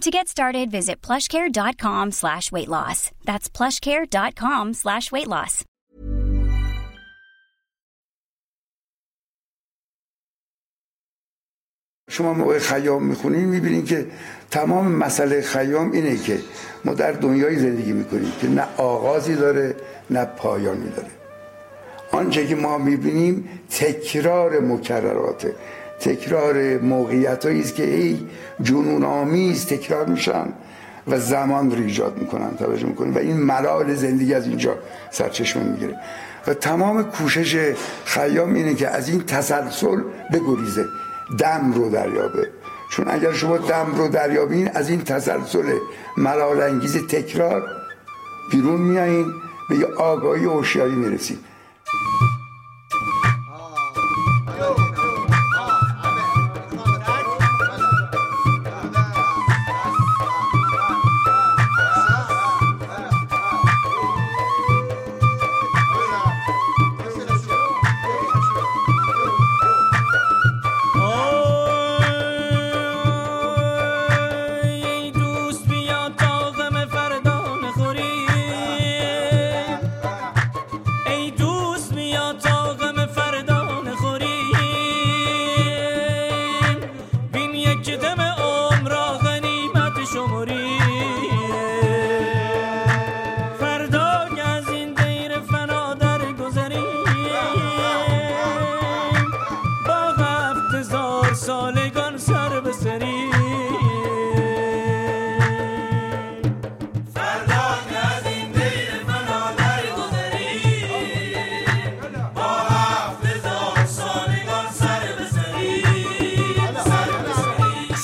[0.00, 3.10] To get started, visit plushcare.com slash weight loss.
[3.28, 5.64] That's plushcare.com slash weight loss.
[12.10, 14.06] شما موقع خیام می‌خونین می‌بینین که
[14.50, 16.40] تمام مسئله خیام اینه که
[16.84, 19.76] ما در دنیای زندگی می‌کنیم که نه آغازی داره
[20.10, 21.10] نه پایانی داره
[22.12, 25.54] آنچه که ما می‌بینیم تکرار مکرراته
[26.00, 28.26] تکرار موقعیت است که ای
[28.62, 30.46] جنون آمیز تکرار میشن
[31.06, 34.74] و زمان رو ایجاد می‌کنن توجه می‌کنن و این ملال زندگی از اینجا
[35.10, 35.96] سرچشمه می‌گیره.
[36.46, 40.00] و تمام کوشش خیام اینه که از این تسلسل
[40.32, 40.84] بگریزه
[41.38, 42.48] دم رو دریابه.
[42.90, 45.72] چون اگر شما دم رو دریابین از این تسلسل
[46.16, 47.62] ملال انگیز تکرار
[48.52, 49.26] بیرون میایین
[49.68, 51.38] به یه آگاهی و هوشیاری می‌رسید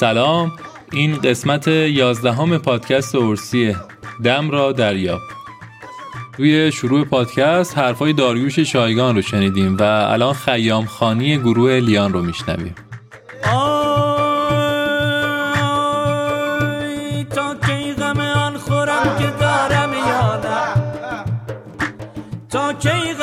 [0.07, 0.53] سلام.
[0.93, 3.77] این قسمت یازدهم پادکست اورسیه
[4.25, 5.21] دم را دریاب.
[6.37, 12.23] توی شروع پادکست حرفای داریوش شایگان رو شنیدیم و الان خیام خانی گروه لیان رو
[12.23, 12.75] میشنویم.
[17.35, 18.55] تا کی غم آن
[19.19, 20.83] که دارم یادم.
[22.51, 23.15] تا کی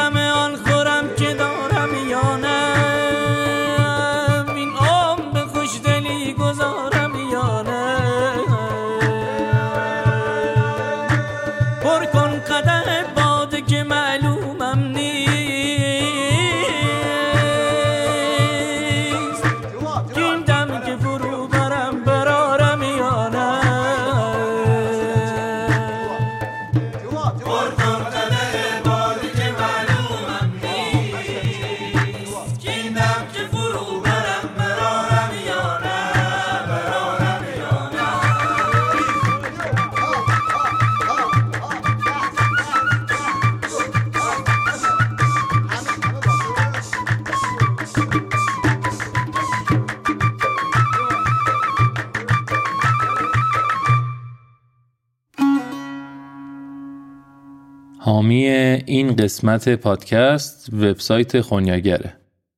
[58.24, 58.46] حامی
[58.86, 62.14] این قسمت پادکست وبسایت خونیاگره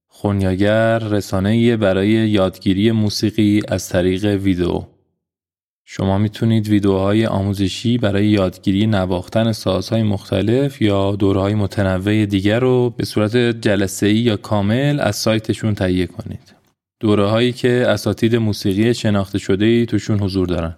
[0.07, 4.83] خونیاگر رسانه‌ای برای یادگیری موسیقی از طریق ویدیو
[5.85, 13.05] شما می‌تونید ویدیوهای آموزشی برای یادگیری نواختن سازهای مختلف یا دورهای متنوع دیگر رو به
[13.05, 16.53] صورت جلسه یا کامل از سایتشون تهیه کنید.
[16.99, 20.75] دوره هایی که اساتید موسیقی شناخته شده ای توشون حضور دارن.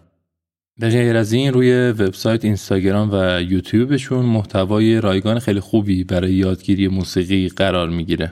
[0.80, 6.88] به غیر از این روی وبسایت اینستاگرام و یوتیوبشون محتوای رایگان خیلی خوبی برای یادگیری
[6.88, 8.32] موسیقی قرار می‌گیره.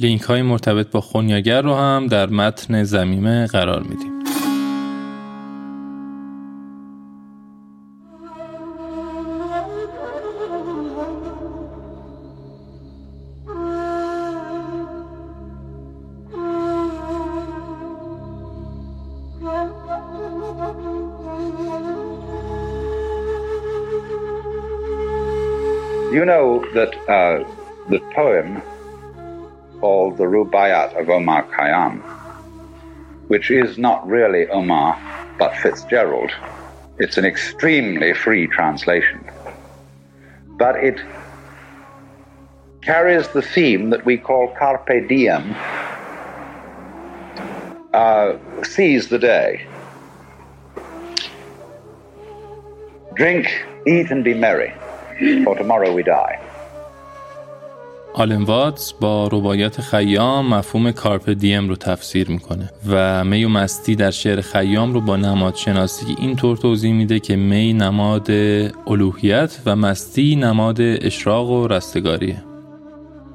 [0.00, 4.19] لینک های مرتبط با خونیاگر رو هم در متن زمیمه قرار میدیم.
[27.10, 27.42] Uh,
[27.88, 28.62] the poem
[29.80, 32.00] called the Rubaiyat of Omar Khayyam,
[33.28, 34.96] which is not really Omar
[35.38, 36.30] but Fitzgerald,
[36.98, 39.28] it's an extremely free translation,
[40.56, 41.00] but it
[42.82, 45.56] carries the theme that we call Carpe Diem,
[47.92, 49.66] uh, seize the day.
[53.14, 53.46] Drink,
[53.86, 54.72] eat, and be merry,
[55.44, 56.49] for tomorrow we die.
[58.14, 63.96] آلن واتس با روایت خیام مفهوم کارپ دیم رو تفسیر می‌کنه و می و مستی
[63.96, 68.30] در شعر خیام رو با نماد شناسی اینطور توضیح میده که می نماد
[68.86, 72.42] الوهیت و مستی نماد اشراق و رستگاریه.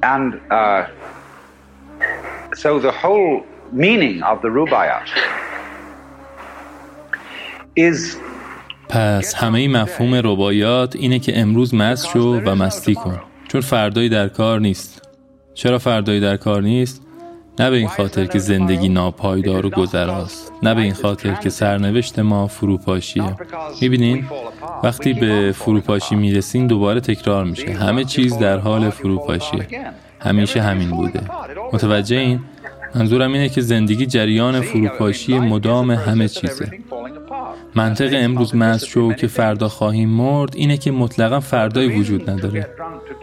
[0.04, 0.84] And uh,
[2.56, 5.08] so the whole meaning of the Rubaiyat
[7.76, 8.18] is
[8.90, 13.22] پس همه مفهوم ربایات اینه که امروز مست شو و مستی کن.
[13.56, 15.02] چون فردایی در کار نیست.
[15.54, 17.02] چرا فردایی در کار نیست؟
[17.60, 20.52] نه به این خاطر که زندگی ناپایدار و گذراست.
[20.64, 23.36] نه به این خاطر که سرنوشت ما فروپاشیه.
[23.82, 24.26] می‌بینین؟
[24.84, 27.74] وقتی به فروپاشی می‌رسین دوباره تکرار میشه.
[27.74, 29.68] همه چیز در حال فروپاشیه.
[30.20, 31.22] همیشه همین بوده.
[31.74, 32.40] متوجه این؟
[32.96, 36.72] منظورم اینه که زندگی جریان فروپاشی مدام همه چیزه.
[37.76, 42.70] منطق امروز مست شو که فردا خواهیم مرد اینه که مطلقا فردایی وجود نداره.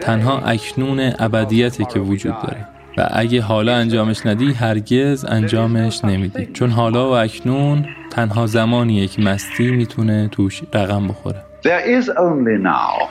[0.00, 2.69] تنها اکنون ابدیتی که وجود داره.
[2.99, 6.46] و اگه حالا انجامش ندی هرگز انجامش نمیدی.
[6.46, 11.43] چون حالا و اکنون تنها زمانیه که مستی می‌تونه توش رقم بخوره.
[11.62, 13.08] There is only now.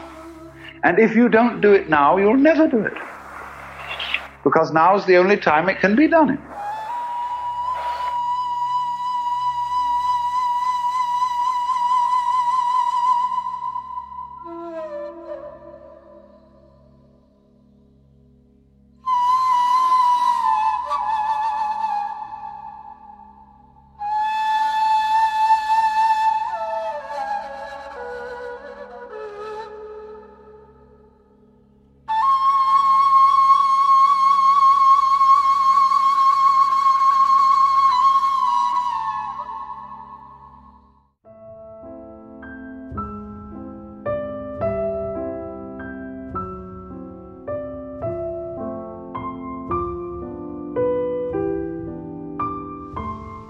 [0.83, 2.97] And if you don't do it now, you'll never do it.
[4.43, 6.37] Because now the only time it can be done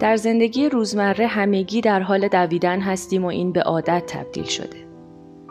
[0.02, 4.78] در زندگی روزمره همگی در حال دویدن هستیم و این به عادت تبدیل شده.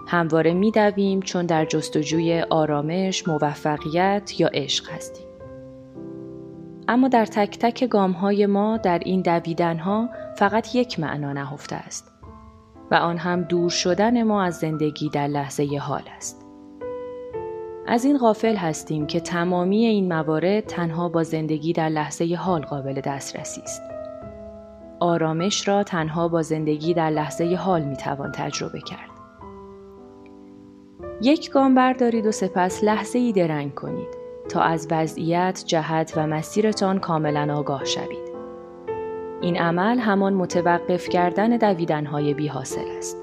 [0.08, 5.26] همواره می دویم چون در جستجوی آرامش، موفقیت یا عشق هستیم.
[6.88, 11.76] اما در تک تک گام های ما در این دویدن ها فقط یک معنا نهفته
[11.76, 12.12] است
[12.90, 16.46] و آن هم دور شدن ما از زندگی در لحظه حال است.
[17.86, 23.00] از این غافل هستیم که تمامی این موارد تنها با زندگی در لحظه حال قابل
[23.00, 23.99] دسترسی است.
[25.00, 29.10] آرامش را تنها با زندگی در لحظه حال می توان تجربه کرد.
[31.22, 36.98] یک گام بردارید و سپس لحظه ای درنگ کنید تا از وضعیت، جهت و مسیرتان
[36.98, 38.30] کاملا آگاه شوید.
[39.40, 43.16] این عمل همان متوقف کردن دویدنهای بی حاصل است.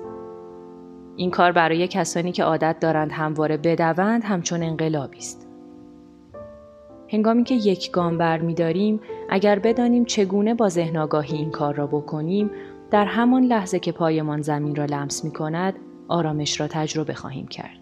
[1.15, 5.47] این کار برای کسانی که عادت دارند همواره بدوند همچون انقلابی است.
[7.09, 11.75] هنگامی که یک گام بر می داریم، اگر بدانیم چگونه با ذهن آگاهی این کار
[11.75, 12.51] را بکنیم،
[12.91, 15.73] در همان لحظه که پایمان زمین را لمس می کند،
[16.07, 17.79] آرامش را تجربه خواهیم کرد.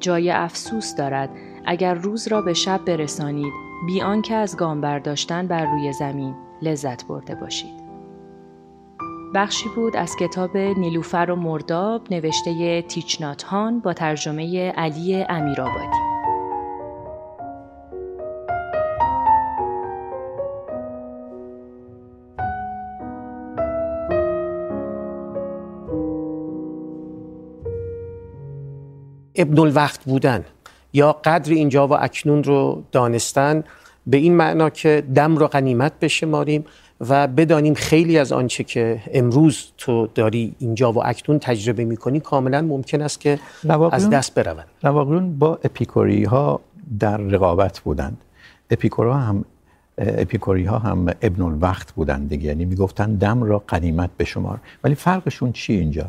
[0.00, 1.30] جای افسوس دارد
[1.66, 3.52] اگر روز را به شب برسانید
[3.86, 7.88] بی آنکه از گام برداشتن بر روی زمین لذت برده باشید.
[9.34, 16.07] بخشی بود از کتاب نیلوفر و مرداب نوشته تیچنات هان با ترجمه علی امیرآبادی.
[29.38, 30.44] ابن الوقت بودن
[30.92, 33.64] یا قدر اینجا و اکنون رو دانستن
[34.06, 36.64] به این معنا که دم رو غنیمت بشماریم
[37.00, 42.62] و بدانیم خیلی از آنچه که امروز تو داری اینجا و اکنون تجربه می‌کنی کاملا
[42.62, 43.38] ممکن است که
[43.92, 44.66] از دست بروند.
[44.84, 46.60] نواقلون با اپیکوری ها
[46.98, 48.16] در رقابت بودند.
[48.70, 49.44] اپیکورا هم
[49.98, 52.44] اپیکوری ها هم ابن الوقت بودند دیگه.
[52.44, 54.58] یعنی می‌گفتن دم را قنیمت بشمار.
[54.84, 56.06] ولی فرقشون چی اینجا؟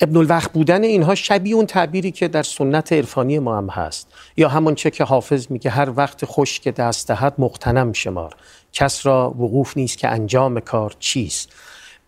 [0.00, 4.08] ابن الوقت بودن اینها شبیه اون تعبیری که در سنت عرفانی ما هم هست.
[4.36, 8.36] یا همون چه که حافظ میگه هر وقت خوش که دست دهد مقتنم شمار.
[8.72, 11.52] کس را وقوف نیست که انجام کار چیست.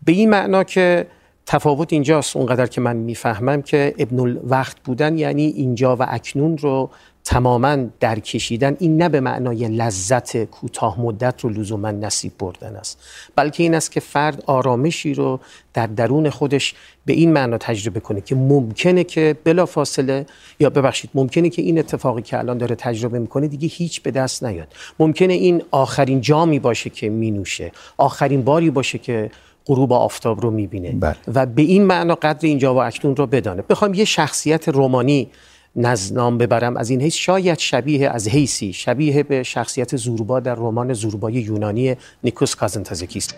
[0.05, 1.07] به این معنا که
[1.47, 6.91] تفاوت اینجاست اونقدر که من می‌فهمم که ابن الوقت بودن یعنی اینجا و اکنون رو
[7.31, 13.03] تماما درکشیدن این نه به معنای لذت کوتاه مدت رو لزوما نصیب بردن است.
[13.37, 15.41] بلکه این است که فرد آرامشی رو
[15.75, 16.75] در درون خودش
[17.07, 20.27] به این معنا تجربه کنه که ممکنه که بلا فاصله
[20.61, 24.45] یا ببخشید ممکنه که این اتفاقی که الان داره تجربه می‌کنه دیگه هیچ به دست
[24.45, 24.69] نیاد.
[24.99, 29.31] ممکنه این آخرین جامی باشه که مینوشه آخرین باری باشه که
[29.67, 30.93] غروب آفتاب رو می‌بینه.
[30.93, 31.17] بله.
[31.35, 33.63] و به این معنا قدر اینجا و اکنون رو بدانه.
[33.63, 35.29] بخوام یه شخصیت رومانی
[35.77, 40.93] نام ببرم از این حیث شاید شبیه از حیثی شبیه به شخصیت زوربا در رمان
[40.93, 43.35] زوربای یونانی نیکوس کازنتازکی است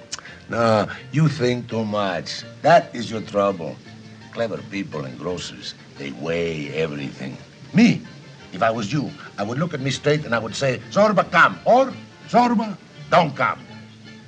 [0.50, 2.28] No, you think too much.
[2.62, 3.72] That is your trouble.
[4.32, 7.36] Clever people and grocers, they weigh everything.
[7.74, 7.88] Me,
[8.52, 11.24] if I was you, I would look at me straight and I would say, Zorba,
[11.30, 11.92] come, or
[12.28, 12.76] Zorba,
[13.10, 13.60] don't come.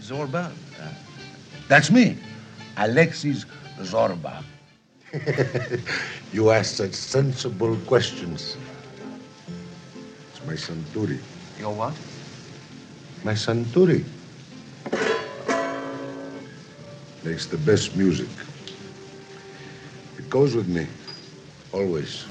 [0.00, 0.88] Zorba, uh,
[1.68, 2.16] that's me,
[2.76, 3.44] Alexis
[3.80, 4.34] Zorba.
[6.32, 8.56] you ask such sensible questions.
[10.30, 11.18] It's my son Turi.
[11.58, 11.94] Your what?
[13.22, 14.04] My son Turi.
[17.22, 18.28] Makes the best music.
[20.18, 20.86] It goes with me,
[21.72, 22.26] always.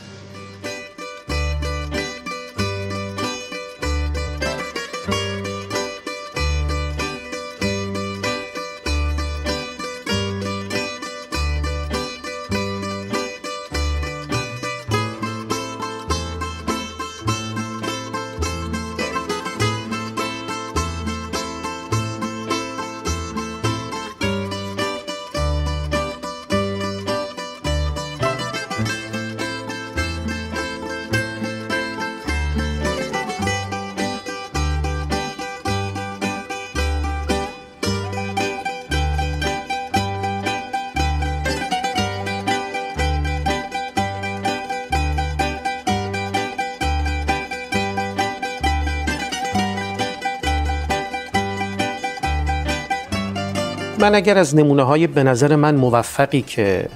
[54.03, 56.89] من اگر از نمونه های به نظر من موفقی که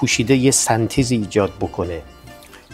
[0.00, 2.02] کوشیده یه سنتیزی ایجاد بکنه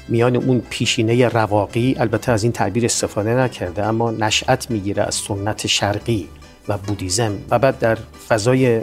[0.09, 5.67] میان اون پیشینه رواقی البته از این تعبیر استفاده نکرده اما نشأت می‌گیره از سنت
[5.67, 6.29] شرقی
[6.69, 8.81] و بودیزم و بعد در فضای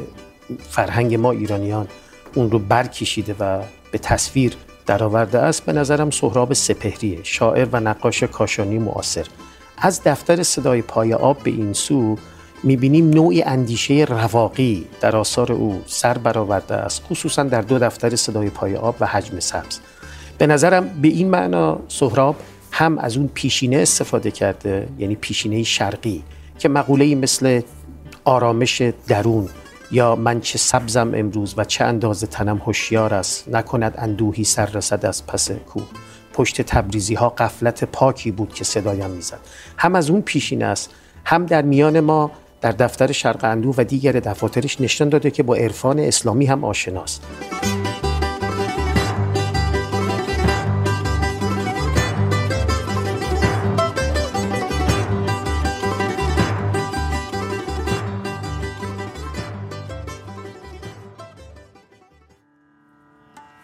[0.70, 1.88] فرهنگ ما ایرانیان
[2.36, 4.54] اون رو برکشیده و به تصویر
[4.86, 5.66] درآورده است.
[5.66, 9.26] به نظرم سهراب سپهریه شاعر و نقاش کاشانی معاصر.
[9.78, 12.18] از دفتر صدای پای آب به این سو
[12.64, 18.50] می‌بینیم نوعی اندیشه رواقی در آثار او سر برآورده است خصوصا در دو دفتر صدای
[18.50, 19.80] پای آب و حجم سبز.
[20.38, 22.36] به نظرم به این معنا سهراب
[22.72, 26.24] هم از اون پیشینه استفاده کرده یعنی پیشینه شرقی
[26.60, 27.62] که مقوله مثل
[28.24, 29.50] آرامش درون
[29.92, 35.06] یا من چه سبزم امروز و چه اندازه تنم هوشیار است نکند اندوهی سر رسد
[35.06, 35.88] از پس کوه.
[36.34, 39.40] پشت تبریزی ها قفلت پاکی بود که صدایم می‌زد.
[39.78, 40.90] هم از اون پیشینه است
[41.26, 42.32] هم در میان ما
[42.64, 47.28] در دفتر شرق اندو و دیگر دفاترش نشان داده که با عرفان اسلامی هم آشناست.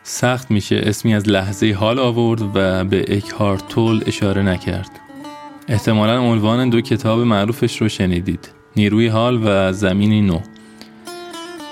[0.04, 4.90] سخت میشه اسمی از لحظه حال آورد و به اکهارت تول اشاره نکرد.
[5.68, 8.59] احتمالا عنوان دو کتاب معروفش رو شنیدید.
[8.76, 10.40] نیروی حال و زمینی نو.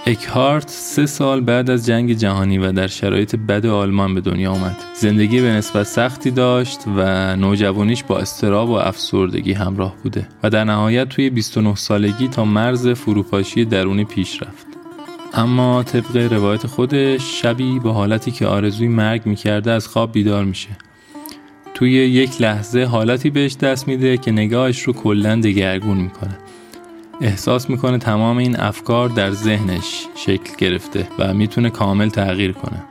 [0.05, 4.75] اکهارت سه سال بعد از جنگ جهانی و در شرایط بد آلمان به دنیا آمد.
[4.93, 10.63] زندگی به نسبت سختی داشت و نوجوانیش با استراب و افسردگی همراه بوده و در
[10.63, 14.67] نهایت توی 29 سالگی تا مرز فروپاشی درونی پیش رفت.
[15.33, 20.69] اما طبق روایت خودش شبی با حالتی که آرزوی مرگ می‌کرده از خواب بیدار میشه.
[21.73, 26.37] توی یک لحظه حالتی بهش دست میده که نگاهش رو کلا دگرگون می‌کنه.
[27.21, 32.83] احساس می‌کنه تمام این افکار در ذهنش شکل گرفته و می‌تونه کامل تغییر کنه.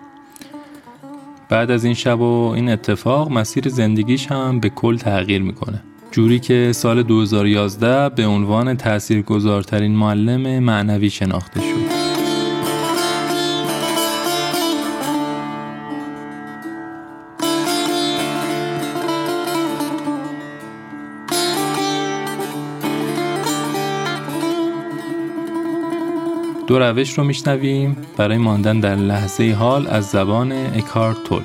[1.48, 5.82] بعد از این شب و این اتفاق مسیر زندگیش هم به کل تغییر می‌کنه.
[6.12, 11.85] جوری که سال 2011 به عنوان تاثیرگذارترین معلم معنوی شناخته شد.
[26.66, 27.96] دو روش رو میشنویم.
[28.16, 31.42] برای ماندن در لحظه حال از زبان اکارت تول.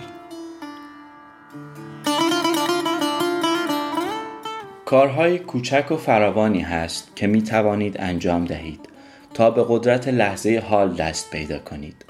[4.85, 8.89] کارهای کوچک و فراوانی هست که می توانید انجام دهید
[9.33, 12.05] تا به قدرت لحظه حال دست پیدا کنید.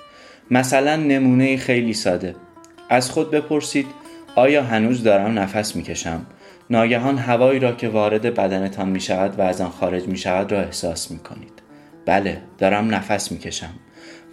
[0.51, 2.35] مثلا نمونه خیلی ساده.
[2.89, 3.87] از خود بپرسید
[4.35, 6.25] آیا هنوز دارم نفس می کشم؟
[6.69, 10.59] ناگهان هوایی را که وارد بدنتان می شود و از آن خارج می شود را
[10.59, 11.60] احساس می کنید
[12.05, 13.73] بله دارم نفس می کشم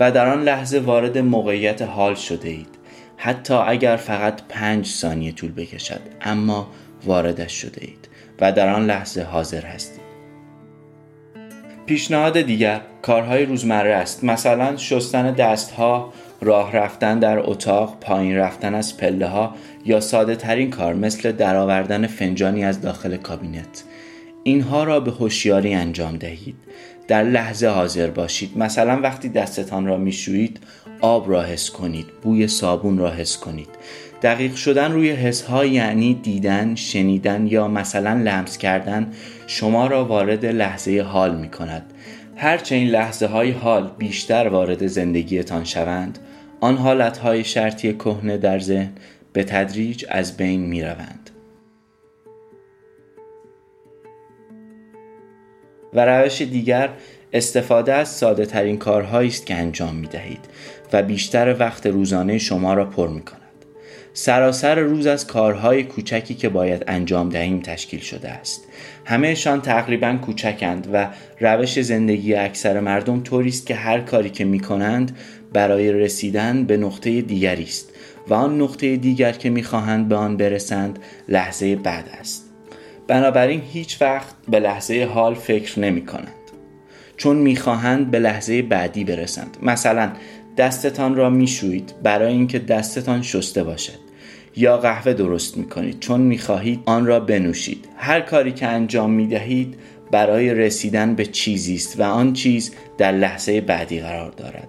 [0.00, 2.78] و در آن لحظه وارد موقعیت حال شده اید.
[3.16, 6.70] حتی اگر فقط پنج ثانیه طول بکشد اما
[7.04, 8.08] واردش شده اید
[8.40, 10.08] و در آن لحظه حاضر هستید.
[11.86, 14.24] پیشنهاد دیگر کارهای روزمره است.
[14.24, 20.70] مثلا شستن دستها راه رفتن در اتاق پایین رفتن از پله ها یا ساده ترین
[20.70, 23.84] کار مثل درآوردن فنجانی از داخل کابینت.
[24.42, 26.54] اینها را به هوشیاری انجام دهید
[27.08, 30.60] در لحظه حاضر باشید مثلا وقتی دستتان را میشویید
[31.00, 33.68] آب را حس کنید بوی صابون را حس کنید
[34.22, 39.12] دقیق شدن روی حس ها یعنی دیدن، شنیدن یا مثلا لمس کردن
[39.46, 41.92] شما را وارد لحظه حال می کند.
[42.36, 46.18] هرچه این لحظه های حال بیشتر وارد زندگیتان شوند
[46.60, 48.92] آن حالت های شرطی کهنه در ذهن
[49.32, 51.30] به تدریج از بین می روند.
[55.94, 56.88] و روش دیگر
[57.32, 60.44] استفاده از ساده ترین کارهایی است که انجام می دهید
[60.92, 63.38] و بیشتر وقت روزانه شما را پر می کند.
[64.12, 68.64] سراسر روز از کارهای کوچکی که باید انجام دهیم تشکیل شده است.
[69.04, 71.08] همهشان تقریبا کوچکند و
[71.40, 75.16] روش زندگی اکثر مردم طوری است که هر کاری که می کنند
[75.52, 77.90] برای رسیدن به نقطه دیگری است
[78.28, 80.98] و آن نقطه دیگر که می‌خواهند به آن برسند
[81.28, 82.47] لحظه بعد است.
[83.08, 86.32] بنابراین هیچ وقت به لحظه حال فکر نمی کنند
[87.16, 89.56] چون می‌خواهند به لحظه بعدی برسند.
[89.62, 90.12] مثلا
[90.56, 93.98] دستتان را میشویید برای اینکه دستتان شسته باشد.
[94.56, 97.88] یا قهوه درست می کنید چون می‌خواهید آن را بنوشید.
[97.96, 99.74] هر کاری که انجام می دهید
[100.10, 104.68] برای رسیدن به چیزی است و آن چیز در لحظه بعدی قرار دارد.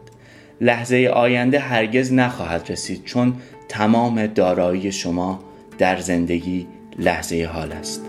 [0.61, 3.33] لحظه آینده هرگز نخواهد رسید چون
[3.69, 5.43] تمام دارایی شما
[5.77, 6.67] در زندگی
[6.99, 8.01] لحظه حال است.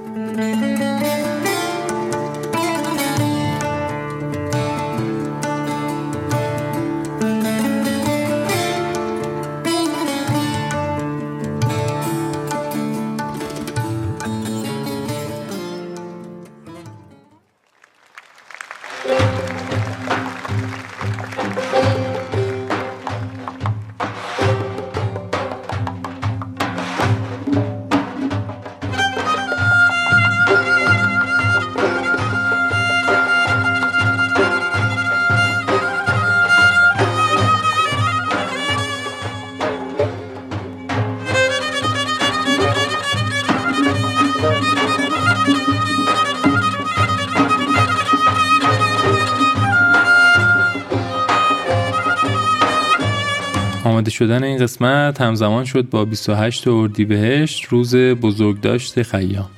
[53.84, 59.50] آماده شدن این قسمت همزمان شد با 28 اردیبهشت روز بزرگداشت خیام.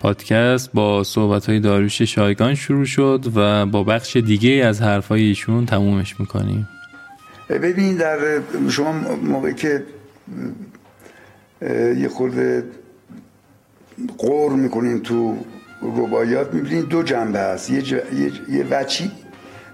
[0.00, 5.66] پادکست با صحبت های داروش شایگان شروع شد و با بخش دیگه از حرفای ایشون
[5.66, 6.68] تمومش می‌کنیم.
[7.48, 8.18] ببین در
[8.70, 9.84] شما موقعی که
[11.96, 12.64] یه خورده
[14.18, 15.36] قور می‌کنیم تو
[15.82, 17.70] ربایات می‌بینید دو جنبه هست.
[17.70, 17.92] یه, ج...
[17.92, 18.00] یه...
[18.48, 19.10] یه وچی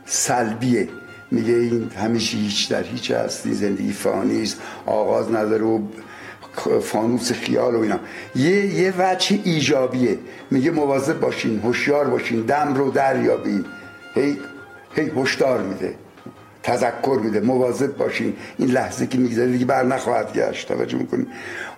[0.04, 0.88] سلبیه.
[1.34, 5.80] میگه این همیشه هیچ در هیچ هست این زندگی فانی است آغاز نداره و
[6.82, 8.00] فانوس خیال و اینا.
[8.34, 10.18] یه یه وجه ایجابیه.
[10.50, 13.64] میگه مواظب باشین هوشیار باشین دم رو دریابین.
[14.14, 14.38] هی
[14.96, 15.94] هی هشدار میده
[16.62, 17.40] تذکر میده.
[17.40, 18.36] مواظب باشین.
[18.58, 20.68] این لحظه که میگذره دیگه بر نخواهد گشت.
[20.68, 21.26] توجه می‌کنین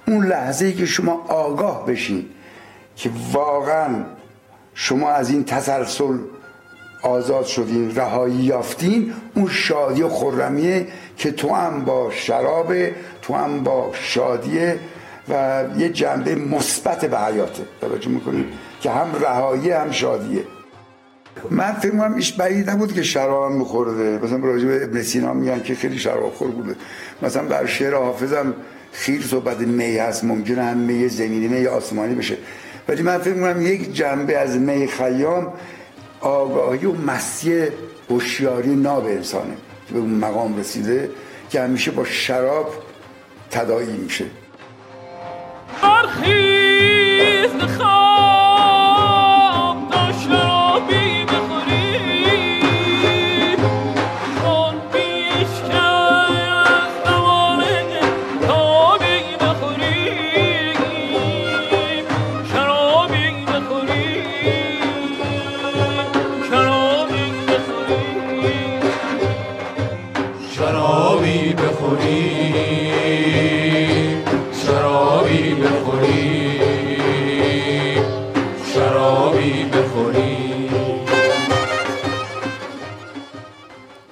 [0.08, 2.26] اون لحظه ای که شما آگاه بشین
[2.96, 4.04] که واقعا
[4.74, 6.18] شما از این تسلسل
[7.02, 12.74] آزاد شدین رهایی یافتین اون شادی و خرمیه که تو هم با شراب
[13.22, 14.78] تو هم با شادیه
[15.28, 17.62] و یه جنبه مثبت به حیاته.
[17.80, 18.44] توجه می‌کنین
[18.80, 20.44] که هم رهایی هم شادیه.
[21.50, 24.18] من فکر کنم ایش بعید نبود که شراب هم میخورده.
[24.24, 26.76] مثلا راجع به ابن سینا میگن که خیلی شراب خور بوده.
[27.22, 28.54] مثلا بر شعر حافظم
[28.92, 30.24] خیلی صحبت می هست.
[30.24, 32.36] ممکنه هم می زمینی می آسمانی بشه.
[32.88, 35.52] ولی من فکر می‌کنم یک جنبه از می خیام
[36.26, 37.66] آگاهی و مستی
[38.10, 39.56] هوشیاری ناب انسانه
[39.88, 41.10] که به اون مقام رسیده
[41.50, 42.74] که همیشه با شراب
[43.50, 44.24] تداعی میشه.
[45.82, 46.65] برخیز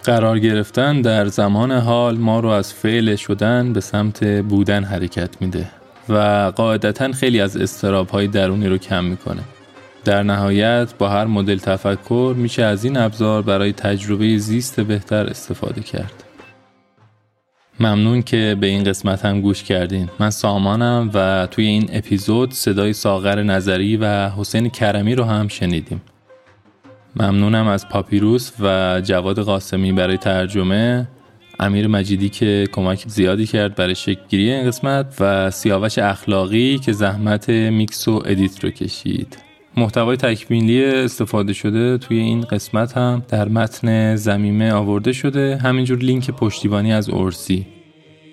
[0.04, 5.66] قرار گرفتن در زمان حال ما رو از فعل شدن به سمت بودن حرکت میده
[6.08, 9.40] و قاعدتا خیلی از استراب های درونی رو کم می‌کنه.
[10.04, 15.80] در نهایت با هر مدل تفکر میشه از این ابزار برای تجربه زیست بهتر استفاده
[15.80, 16.24] کرد.
[17.80, 20.08] ممنون که به این قسمت هم گوش کردین.
[20.20, 26.02] من سامانم و توی این اپیزود صدای ساغر نظری و حسین کرمی رو هم شنیدیم.
[27.16, 31.08] ممنونم از پاپیروس و جواد قاسمی برای ترجمه.
[31.60, 37.48] امیر مجیدی که کمک زیادی کرد برای شکلگیری این قسمت و سیاوش اخلاقی که زحمت
[37.50, 39.38] میکس و edit رو کشید.
[39.76, 45.56] محتوای تکمیلی استفاده شده توی این قسمت هم در متن ضمیمه آورده شده.
[45.56, 47.66] همینجور لینک پشتیبانی از اورسی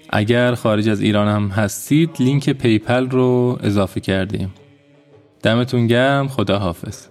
[0.09, 4.53] اگر خارج از ایران هم هستید لینک PayPal رو اضافه کردیم.
[5.43, 6.27] دمتون گرم.
[6.27, 7.10] خدا حافظ